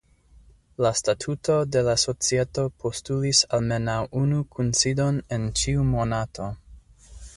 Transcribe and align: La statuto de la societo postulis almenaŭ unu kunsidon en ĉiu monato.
La 0.83 0.91
statuto 0.99 1.57
de 1.75 1.83
la 1.87 1.93
societo 2.05 2.63
postulis 2.85 3.41
almenaŭ 3.59 3.99
unu 4.23 4.41
kunsidon 4.57 5.21
en 5.39 5.47
ĉiu 5.61 5.85
monato. 5.95 6.49